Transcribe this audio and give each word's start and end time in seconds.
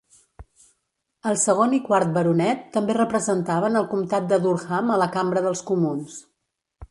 El 1.31 1.35
segon 1.41 1.75
i 1.77 1.79
quart 1.89 2.15
baronet 2.15 2.63
també 2.77 2.95
representaven 2.99 3.79
el 3.81 3.87
comtat 3.93 4.27
de 4.33 4.41
Durham 4.47 4.89
a 4.95 4.99
la 5.03 5.11
Cambra 5.17 5.45
dels 5.49 5.61
Comuns. 5.71 6.17